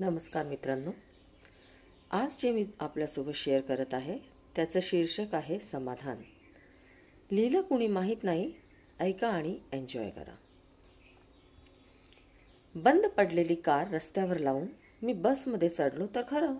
नमस्कार 0.00 0.46
मित्रांनो. 0.46 0.90
आज 2.10 2.36
जे 2.38 2.50
मी 2.50 2.66
आपल्यासोबत 2.80 3.32
शेअर 3.34 3.60
करत 3.60 3.94
आहे 3.94 4.18
त्याचं 4.56 4.78
शीर्षक 4.82 5.34
आहे 5.34 5.58
समाधान. 5.58 6.16
लिहिलं 7.32 7.60
कुणी 7.60 7.86
माहीत 7.86 8.16
नाही 8.22 8.52
ऐका 9.00 9.28
आणि 9.28 9.58
एन्जॉय 9.72 10.10
करा. 10.10 10.36
बंद 12.74 13.06
पडलेली 13.06 13.54
कार 13.54 13.90
रस्त्यावर 13.90 14.38
लावून 14.38 14.66
मी 15.02 15.12
बसमध्ये 15.12 15.68
चढलो 15.68 16.06
तर 16.14 16.22
खरं 16.28 16.54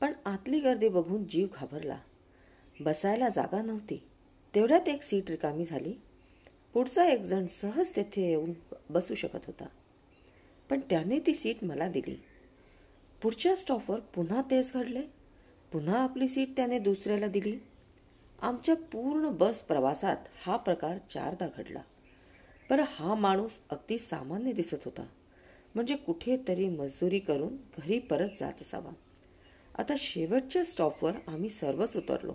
पण 0.00 0.12
आतली 0.24 0.60
गर्दी 0.60 0.88
बघून 0.88 1.28
जीव 1.28 1.46
घाबरला. 1.54 1.98
बसायला 2.80 3.28
जागा 3.28 3.62
नव्हती. 3.62 4.02
तेवढ्यात 4.54 4.88
एक 4.88 5.02
सीट 5.02 5.30
रिकामी 5.30 5.64
झाली. 5.64 5.94
पुढचा 6.74 7.04
एक 7.04 7.20
जण 7.20 7.46
सहज 7.46 7.96
तेथे 7.96 8.28
येऊन 8.28 8.52
बसू 8.90 9.14
शकत 9.14 9.46
होता. 9.46 9.66
पण 10.70 10.80
त्याने 10.90 11.18
ती 11.18 11.34
सीट 11.34 11.64
मला 11.64 11.88
दिली. 11.88 12.16
पुढच्या 13.22 13.56
स्टॉपवर 13.56 14.00
पुन्हा 14.00 14.42
तेच 14.42 14.72
घडले 14.74 15.02
पुन्हा 15.72 15.98
आपली 16.02 16.28
सीट 16.28 16.56
त्याने 16.56 16.78
दुसऱ्याला 16.78 17.26
दिली. 17.26 17.58
आमच्या 18.42 18.76
पूर्ण 18.76 19.28
बस 19.28 19.62
प्रवासात 19.62 20.16
हा 20.46 20.56
प्रकार 20.56 20.98
चारदा 21.10 21.48
घडला. 21.56 21.82
बरं 22.70 22.82
हा 22.86 23.14
माणूस 23.14 23.50
अगदी 23.70 23.98
सामान्य 23.98 24.52
दिसत 24.52 24.84
होता. 24.84 25.06
म्हणजे 25.74 25.96
कुठेतरी 25.96 26.68
मजदुरी 26.68 27.18
करून 27.18 27.56
घरी 27.56 27.98
परत 27.98 28.28
जात 28.40 28.52
असावा. 28.60 28.90
आता 29.78 29.94
शेवटच्या 29.98 30.64
स्टॉपवर 30.64 31.12
आम्ही 31.28 31.50
सर्वच 31.50 31.96
उतरलो. 31.96 32.34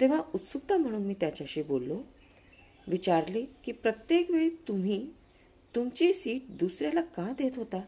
तेव्हा 0.00 0.22
उत्सुकता 0.34 0.76
म्हणून 0.76 1.02
मी 1.02 1.14
त्याच्याशी 1.14 1.62
बोललो. 1.62 2.02
विचारले 2.88 3.44
की 3.64 3.72
प्रत्येक 3.72 4.30
वेळी 4.30 4.48
तुम्ही 4.48 5.10
तुमची 5.74 6.14
सीट 6.14 6.42
दुसऱ्याला 6.48 7.00
का 7.00 7.32
देत 7.38 7.52
होता? 7.56 7.80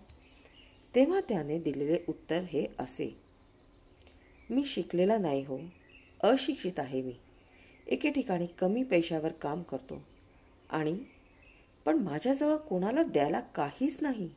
तेव्हा 0.94 1.20
त्याने 1.20 1.58
दिलेले 1.58 1.98
उत्तर 2.08 2.40
हे 2.40 2.66
असे. 2.78 3.20
मी 4.50 4.64
शिकलेला 4.64 5.18
नाही 5.18 5.44
हो. 5.44 5.60
अशिक्षित 6.20 6.72
आहे 6.78 7.02
मी. 7.02 7.14
एके 7.86 8.10
ठिकाणी 8.10 8.46
कमी 8.46 8.82
पैशावर 8.82 9.32
काम 9.32 9.62
करतो. 9.62 10.02
आणि. 10.70 10.98
पण 11.84 11.96
माझ्याजवळ 11.96 12.56
कोणाला 12.56 13.02
द्यायला 13.02 13.40
काहीच 13.40 13.98
नाही. 14.02 14.30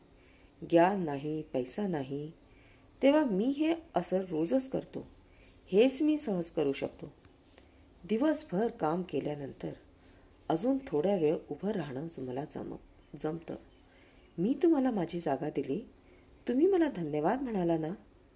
ज्ञान 0.69 1.05
नाही 1.05 1.41
पैसा 1.41 1.87
नाही. 1.87 2.31
तेव्हा 3.03 3.23
मी 3.23 3.45
हे 3.45 3.75
असं 3.95 4.17
रोजच 4.17 4.69
करतो. 4.69 5.07
हेच 5.67 6.01
मी 6.01 6.17
सहज 6.17 6.49
करू 6.49 6.73
शकतो. 6.73 7.13
दिवसभर 8.09 8.67
काम 8.67 9.01
केल्यानंतर 9.01 9.71
अजून 10.49 10.77
थोड्या 10.87 11.15
वेळ 11.15 11.37
उभं 11.49 11.69
राहणं 11.69 12.07
मला 12.17 12.45
जम 12.45 12.75
जमतं. 13.23 13.55
मी 14.37 14.55
तुम्हाला 14.63 14.91
माझी 14.91 15.19
जागा 15.19 15.49
दिली. 15.49 15.89
तुम्ही 16.47 16.67
मला 16.67 16.89
धन्यवाद 16.89 17.41
म्हणाला 17.41 17.77
ना 17.77 17.89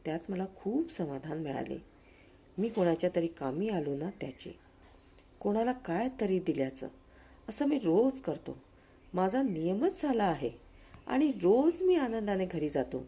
त्यात 0.06 0.20
मला 0.30 0.46
खूप 0.56 0.92
समाधान 0.92 1.38
मिळाले. 1.38 1.78
मी 2.58 2.70
कोणाच्या 2.70 3.10
तरी 3.16 3.28
कामी 3.28 3.70
आलो 3.70 3.96
ना 3.96 4.10
त्याचे. 4.22 4.60
कोणाला 5.40 5.72
काय 5.72 6.10
तरी 6.22 6.40
दिल्याचं. 6.40 6.88
असं 7.50 7.66
मी 7.66 7.80
रोज 7.80 8.20
करतो. 8.20 8.58
माझा 9.14 9.42
नियमच 9.42 10.02
झाला 10.02 10.24
आहे. 10.24 10.50
आणि 11.08 11.32
रोज 11.32 11.82
मी 11.82 11.96
आनंदाने 11.96 12.46
घरी 12.46 12.70
जातो. 12.70 13.08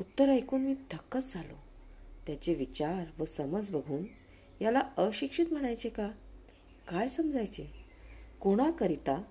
उत्तर 0.00 0.28
ऐकून 0.28 0.60
मी 0.60 0.74
धक्कच 0.74 1.34
झालो. 1.34 1.54
त्याचे 2.26 2.54
विचार 2.54 3.04
व 3.18 3.24
समज 3.24 3.70
बघून 3.70 4.04
याला 4.60 4.82
अशिक्षित 4.96 5.46
म्हणायचे 5.52 5.88
का? 5.88 6.10
काय 6.88 7.08
समजायचे? 7.08 7.66
कोणाकरिता 8.40 9.22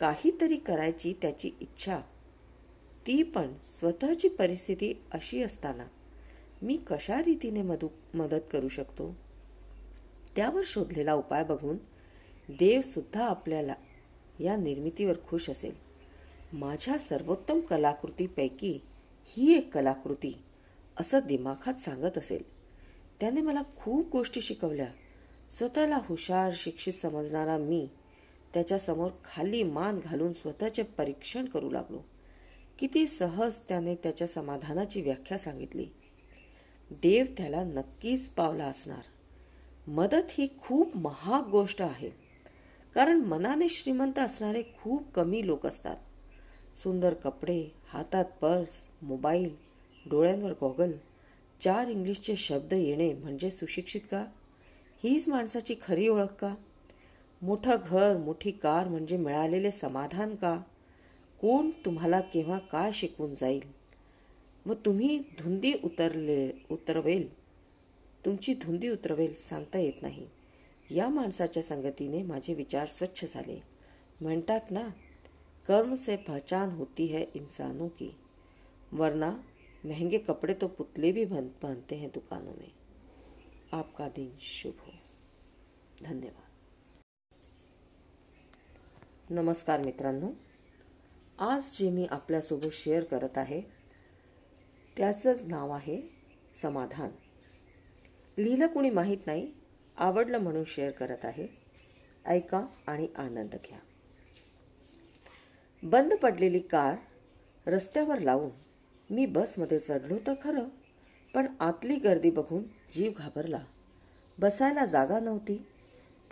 काहीतरी 0.00 0.56
करायची 0.56 1.14
त्याची 1.22 1.50
इच्छा 1.60 2.00
ती 3.06 3.22
पण 3.22 3.54
स्वतःची 3.62 4.28
परिस्थिती 4.28 4.92
अशी 5.12 5.42
असताना 5.42 5.84
मी 6.62 6.76
कशा 6.76 7.22
रीतीने 7.22 7.62
मदू 7.62 7.88
मदत 8.14 8.40
करू 8.52 8.68
शकतो? 8.68 9.16
त्यावर 10.36 10.62
शोधलेला 10.66 11.14
उपाय 11.14 11.44
बघून 11.44 11.76
देवसुद्धा 12.48 13.26
आपल्याला 13.26 13.74
या 14.40 14.56
निर्मितीवर 14.56 15.14
खुश 15.28 15.50
असेल. 15.50 15.74
माझ्या 16.52 16.98
सर्वोत्तम 16.98 17.60
कलाकृतीपैकी 17.60 18.80
ही 19.24 19.56
एक 19.58 19.74
कलाकृती 19.74 20.38
असं 21.00 21.18
दिमाखात 21.26 21.74
सांगत 21.74 22.18
असेल. 22.18 22.42
त्याने 23.20 23.40
मला 23.40 23.62
खूप 23.76 24.08
गोष्टी 24.10 24.40
शिकवल्या. 24.40 24.88
स्वतःला 25.50 25.98
हुशार 26.02 26.52
शिक्षित 26.54 26.92
समजणारा 26.92 27.58
मी 27.58 27.88
त्याच्यासमोर 28.54 29.10
खाली 29.24 29.62
मान 29.62 30.00
घालून 30.04 30.32
स्वतःचे 30.32 30.82
परीक्षण 30.82 31.44
करू 31.44 31.70
लागलो. 31.70 32.00
किती 32.78 33.06
सहज 33.06 33.60
त्याने 33.60 33.94
त्याच्या 33.94 34.26
समाधानाची 34.26 35.02
व्याख्या 35.02 35.38
सांगितली. 35.38 35.86
देव 36.90 37.26
त्याला 37.36 37.64
नक्कीच 37.64 38.28
पावला 38.28 38.64
असणार. 38.64 39.02
मदत 39.86 40.24
ही 40.30 40.48
खूप 40.58 40.96
महाग 40.96 41.48
गोष्ट 41.48 41.82
आहे. 41.82 42.10
कारण 42.94 43.20
मनाने 43.20 43.68
श्रीमंत 43.68 44.18
असणारे 44.18 44.62
खूप 44.62 45.12
कमी 45.14 45.46
लोक 45.46 45.66
असतात. 45.66 45.96
सुंदर 46.82 47.14
कपडे 47.14 47.74
हातात 47.88 48.24
पर्स 48.24 48.88
मोबाईल 49.02 49.56
डोळ्यांवर 50.10 50.52
गॉगल 50.60 50.92
चार 51.60 51.88
इंग्लिशचे 51.88 52.36
शब्द 52.36 52.72
येणे 52.72 53.14
म्हणजे 53.14 53.50
सुशिक्षित 53.50 54.00
का? 54.10 54.26
हीच 55.02 55.28
माणसाची 55.28 55.74
खरी 55.82 56.08
ओळख 56.08 56.26
का? 56.26 56.54
मोठं 57.42 57.76
घर 57.86 58.16
मोठी 58.16 58.50
कार 58.50 58.88
म्हणजे 58.88 59.16
मिळालेले 59.16 59.70
समाधान 59.70 60.34
का? 60.34 60.60
कोण 61.44 61.70
तुम्हाला 61.70 62.20
केव्हा 62.20 62.58
काय 62.58 62.92
शिकवून 62.92 63.34
जाईल? 63.34 63.62
व 64.66 64.74
तुम्ही 64.74 65.18
धुंदी 65.18 65.74
उतरले 65.84 66.52
उतरवेल. 66.70 67.34
तुमची 68.24 68.54
धुंदी 68.54 68.88
उतरवेल 68.88 69.34
सांगता 69.34 69.78
येत 69.78 70.02
नाही. 70.02 70.26
या 70.90 71.08
माणसाच्या 71.08 71.62
संगतीने 71.62 72.22
माझे 72.22 72.54
विचार 72.54 72.86
स्वच्छ 72.86 73.24
झाले. 73.24 73.60
म्हणतात 74.20 74.60
ना 74.70 74.88
कर्म 75.68 75.94
से 75.94 76.16
पहचान 76.16 76.70
होती 76.70 77.06
है 77.06 77.24
इंसानों 77.34 77.88
की. 77.88 78.10
वरना 78.92 79.36
महंगे 79.84 80.18
कपड़े 80.18 80.54
तो 80.54 80.66
पुतले 80.66 81.12
भी 81.12 81.24
पहनते 81.48 81.96
हैं 81.96 82.08
दुकानों 82.14 82.54
में। 82.54 82.70
आपका 83.72 84.08
दिन 84.08 84.30
शुभ 84.40 84.80
हो। 84.80 84.92
धन्यवाद। 86.04 86.44
नमस्कार 89.30 89.80
मित्रांनो। 89.80 90.28
आज 91.38 91.78
जे 91.78 91.90
मी 91.90 92.06
आपल्यासोबत 92.10 92.66
शेअर 92.72 93.04
करत 93.04 93.38
आहे 93.38 93.60
त्याचं 94.96 95.34
नाव 95.48 95.70
आहे 95.70 96.02
समाधान. 96.62 97.10
लिहिलं 98.38 98.66
कुणी 98.66 98.90
माहीत 98.90 99.18
नाही 99.26 99.52
आवडलं 99.96 100.38
म्हणून 100.38 100.64
शेअर 100.66 100.90
करत 100.90 101.24
आहे. 101.24 101.46
ऐका 102.26 102.66
आणि 102.86 103.08
आनंद 103.16 103.50
घ्या. 103.50 103.78
बंद 105.82 106.14
पडलेली 106.14 106.58
कार 106.58 106.96
रस्त्यावर 107.66 108.18
लावून 108.18 108.50
मी 109.14 109.26
बसमध्ये 109.26 109.78
चढलो 109.78 110.18
तर 110.26 110.32
खरं 110.44 110.68
पण 111.34 111.46
आतली 111.60 111.96
गर्दी 111.96 112.30
बघून 112.30 112.62
जीव 112.92 113.12
घाबरला. 113.16 113.64
बसायला 114.38 114.86
जागा 114.86 115.20
नव्हती. 115.20 115.66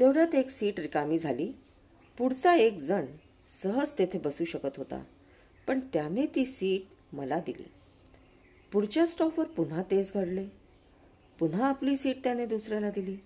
तेवढ्यात 0.01 0.35
एक 0.35 0.51
सीट 0.51 0.81
रिकामी 0.81 1.19
झाली. 1.19 1.53
पुढचा 2.19 2.55
एक 2.55 2.79
जण 2.79 3.07
सहज 3.53 3.93
तेथे 3.99 4.19
बसू 4.19 4.45
शकत 4.45 4.77
होता. 4.77 5.05
पण 5.67 5.81
त्याने 5.81 6.27
ती 6.27 6.47
सीट 6.47 7.15
मला 7.15 7.41
दिली. 7.41 7.73
पुढच्या 8.73 9.07
स्टॉपवर 9.07 9.45
पुन्हा 9.45 9.83
तेच 9.83 10.13
घडले. 10.15 10.47
पुन्हा 11.39 11.69
आपली 11.69 11.97
सीट 11.97 12.25
त्याने 12.25 12.47
दुसऱ्याला 12.47 12.91
दिली. 12.91 13.17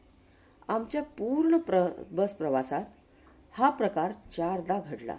आमच्या 0.68 1.02
पूर्ण 1.02 1.56
प्र 1.56 1.86
बस 2.10 2.34
प्रवासात 2.34 2.84
हा 3.50 3.70
प्रकार 3.70 4.12
चारदा 4.30 4.80
घडला. 4.80 5.18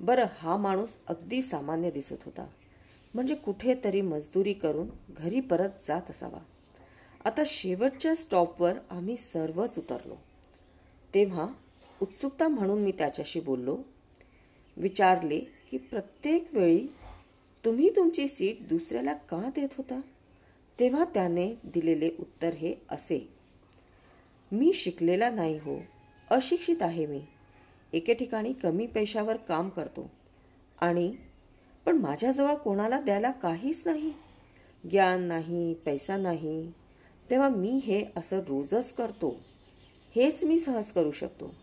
बरं 0.00 0.24
हा 0.38 0.56
माणूस 0.56 0.96
अगदी 1.08 1.42
सामान्य 1.42 1.90
दिसत 1.90 2.24
होता. 2.24 2.46
म्हणजे 3.14 3.34
कुठेतरी 3.34 4.00
मजदुरी 4.00 4.52
करून 4.52 4.88
घरी 5.10 5.40
परत 5.40 5.68
जात 5.88 6.10
असावा. 6.10 6.38
आता 7.24 7.42
शेवटच्या 7.46 8.14
स्टॉपवर 8.14 8.72
आम्ही 8.90 9.16
सर्वच 9.16 9.78
उतरलो. 9.78 10.14
तेव्हा 11.14 11.48
उत्सुकता 12.02 12.48
म्हणून 12.48 12.82
मी 12.82 12.92
त्याच्याशी 12.92 13.40
बोललो 13.40 13.78
विचारले 14.76 15.40
की 15.40 15.76
प्रत्येक 15.76 16.48
वेळी 16.52 16.86
तुम्ही 17.64 17.90
तुमची 17.96 18.28
सीट 18.28 18.68
दुसऱ्याला 18.68 19.12
का 19.12 19.50
देत 19.56 19.68
होता? 19.78 20.00
तेव्हा 20.80 21.04
त्याने 21.04 21.54
दिलेले 21.64 22.10
उत्तर 22.20 22.54
हे 22.54 22.74
असे. 22.90 23.28
मी 24.52 24.72
शिकलेला 24.72 25.30
नाही 25.30 25.56
हो 25.56 25.80
अशिक्षित 26.30 26.76
आहे 26.80 27.06
मी. 27.06 27.20
एके 27.92 28.14
ठिकाणी 28.14 28.52
कमी 28.52 28.86
पैशावर 28.86 29.36
काम 29.36 29.68
करतो. 29.68 30.10
आणि 30.80 31.14
पण 31.86 31.98
माझ्याजवळ 31.98 32.54
कोणाला 32.54 33.00
द्यायला 33.00 33.30
काहीच 33.30 33.82
नाही. 33.86 34.12
ज्ञान 34.90 35.22
नाही 35.22 35.74
पैसा 35.74 36.16
नाही. 36.16 36.72
तेव्हा 37.30 37.48
मी 37.48 37.70
हे 37.70 38.04
असं 38.16 38.38
रोजच 38.38 38.92
करतो. 38.92 39.40
हेच 40.14 40.44
मी 40.44 40.58
सहज 40.58 40.92
करू 40.92 41.12
शकतो. 41.12 41.54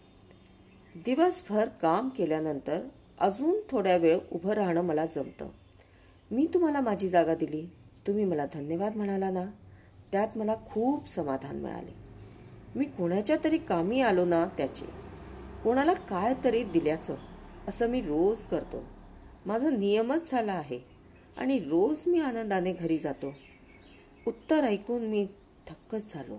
दिवसभर 0.96 1.70
काम 1.70 2.10
केल्यानंतर 2.10 2.88
अजून 3.20 3.56
थोड्या 3.70 3.98
वेळ 3.98 4.20
उभं 4.32 4.52
राहणं 4.52 4.82
मला 4.82 5.06
जमतं. 5.06 5.50
मी 6.32 6.48
तुम्हाला 6.54 6.82
माझी 6.82 7.10
जागा 7.10 7.36
दिली. 7.36 7.70
तुम्ही 8.08 8.26
मला 8.26 8.46
धन्यवाद 8.46 8.96
म्हणाला 8.96 9.30
ना? 9.30 9.46
त्यात 10.12 10.28
मला 10.36 10.56
खूप 10.56 11.10
समाधान 11.10 11.56
मिळाले. 11.56 11.92
मी 12.76 12.86
कोणाच्या 12.86 13.36
तरी 13.44 13.58
कामी 13.58 14.02
आलो 14.02 14.26
ना 14.26 14.46
त्याचे. 14.46 14.86
कोणाला 15.64 15.94
काय 15.94 16.34
तरी 16.44 16.64
दिल्याचं 16.64 17.16
असं 17.68 17.88
मी 17.88 18.02
रोज 18.02 18.46
करतो. 18.46 18.84
माझा 19.46 19.70
नियमच 19.70 20.32
झाला 20.32 20.54
आहे 20.54 20.80
आणि 21.38 21.60
रोज 21.60 22.04
मी 22.08 22.20
आनंदाने 22.20 22.74
घरी 22.74 22.98
जातो. 22.98 23.34
उत्तर 24.28 24.64
ऐकून 24.64 25.02
मी 25.02 25.28
थक्कच 25.68 26.14
झालो. 26.14 26.38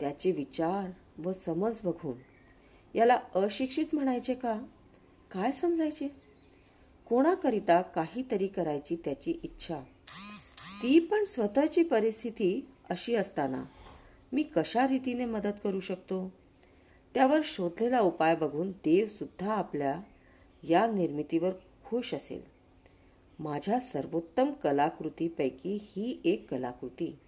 त्याचे 0.00 0.30
विचार 0.30 0.90
व 1.26 1.32
समज 1.32 1.78
बघून. 1.84 2.16
याला 2.94 3.18
अशिक्षित 3.34 3.86
म्हणायचे 3.92 4.34
का? 4.34 4.60
काय 5.30 5.52
समजायचे? 5.52 6.08
कोणाकरिता 7.06 7.82
काहीतरी 7.82 8.46
करायची 8.46 8.96
त्याची 8.96 9.30
इच्छा. 9.42 9.80
ती 10.82 10.98
पण 11.00 11.24
स्वतःची 11.24 11.82
परिस्थिती 11.82 12.66
अशी 12.90 13.14
असताना 13.14 13.64
मी 14.32 14.42
कशा 14.42 14.88
रीतीने 14.88 15.24
मदत 15.24 15.60
करू 15.64 15.80
शकतो? 15.80 16.32
त्यावर 17.14 17.40
शोधलेला 17.44 18.00
उपाय 18.00 18.36
बघून 18.36 18.70
देवसुद्धा 18.70 19.54
आपल्या 19.54 20.00
या 20.62 20.86
निर्मितीवर 20.86 21.50
खुश 21.84 22.14
असेल. 22.14 22.42
माझ्या 23.38 23.80
सर्वोत्तम 23.80 24.50
कलाकृतीपैकी 24.52 25.78
ही 25.82 26.20
एक 26.24 26.50
कलाकृती 26.50 27.18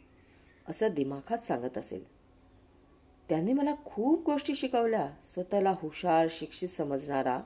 असं 0.69 0.89
दिमाखात 0.95 1.39
सांगत 1.39 1.79
असेल. 1.79 2.05
त्याने 3.29 3.53
मला 3.53 3.75
खूप 3.85 4.25
गोष्टी 4.25 4.55
शिकवल्या. 4.55 5.11
स्वतःला 5.35 5.71
हुशार 5.71 6.27
शिक्षित 6.31 6.69
समजणारा 6.69 7.41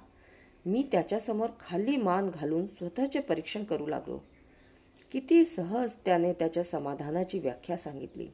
मी 0.66 0.88
त्याच्यासमोर 0.92 1.48
खाली 1.60 1.96
मान 1.96 2.30
घालून 2.34 2.66
स्वतःचे 2.66 3.20
परीक्षण 3.20 3.64
करू 3.64 3.86
लागलो. 3.86 4.18
किती 5.12 5.44
सहज 5.44 5.96
त्याने 6.04 6.32
त्याच्या 6.32 6.64
समाधानाची 6.64 7.38
व्याख्या 7.38 7.76
सांगितली. 7.76 8.28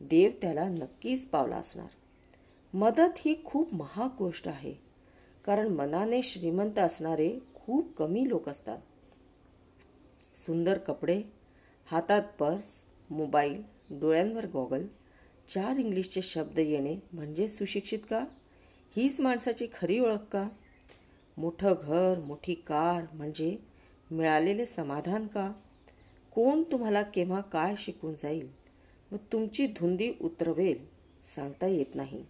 देव 0.00 0.30
त्याला 0.42 0.68
नक्कीच 0.68 1.26
पावला 1.26 1.56
असणार. 1.56 1.86
मदत 2.74 3.18
ही 3.18 3.44
खूप 3.44 3.74
महाग 3.74 4.08
गोष्ट 4.18 4.48
आहे 4.48 4.74
कारण 5.44 5.68
मनाने 5.68 6.22
श्रीमंत 6.22 6.78
असणारे 6.78 7.38
खूप 7.54 7.96
कमी 7.96 8.28
लोक 8.28 8.48
असतात. 8.48 8.78
सुंदर 10.36 10.78
कपडे 10.78 11.22
हातात 11.86 12.22
पर्स 12.38 12.80
मोबाईल 13.10 13.62
डोळ्यांवर 13.90 14.46
गॉगल 14.46 14.86
चार 15.48 15.76
इंग्लिशचे 15.76 16.22
शब्द 16.22 16.58
येणे 16.58 16.96
म्हणजे 17.12 17.48
सुशिक्षित 17.48 17.98
का? 18.10 18.24
हीच 18.96 19.20
माणसाची 19.20 19.66
खरी 19.74 19.98
ओळख 19.98 20.24
का? 20.32 20.48
मोठं 21.38 21.74
घर 21.82 22.18
मोठी 22.18 22.54
कार 22.54 23.16
म्हणजे 23.16 23.58
मिळालेले 24.10 24.66
समाधान 24.66 25.26
का? 25.26 25.52
कोण 26.34 26.62
तुम्हाला 26.62 27.02
केव्हा 27.02 27.40
काय 27.40 27.74
शिकून 27.78 28.14
जाईल? 28.14 28.48
व 29.12 29.16
तुमची 29.16 29.66
धुंदी 29.66 30.12
उतरवेल 30.20 30.86
सांगता 31.24 31.66
येत 31.66 31.94
नाही. 31.94 32.24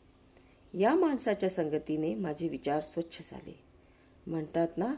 या 0.74 0.94
माणसाच्या 0.94 1.48
संगतीने 1.48 2.14
माझे 2.14 2.48
विचार 2.48 2.80
स्वच्छ 2.80 3.30
झाले. 3.30 3.58
म्हणतात 4.26 4.68
ना 4.76 4.94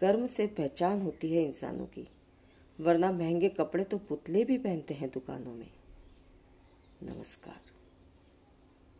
कर्म 0.00 0.26
से 0.26 0.46
पहचान 0.46 1.02
होती 1.02 1.28
है 1.28 1.42
इंसानों 1.42 1.86
की. 1.86 2.04
वरना 2.78 3.10
महंगे 3.10 3.48
कपड़े 3.48 3.84
तो 3.84 3.98
पुतले 3.98 4.44
भी 4.44 4.58
पहनते 4.58 4.94
हैं 4.94 5.08
दुकानों 5.14 5.52
में. 5.52 5.70
नमस्कार. 7.02 7.75